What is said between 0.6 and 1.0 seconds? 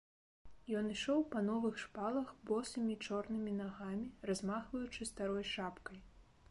Ён